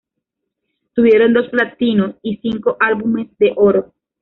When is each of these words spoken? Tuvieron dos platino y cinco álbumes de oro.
Tuvieron 0.95 1.31
dos 1.31 1.49
platino 1.49 2.17
y 2.23 2.37
cinco 2.37 2.75
álbumes 2.79 3.29
de 3.37 3.53
oro. 3.55 3.93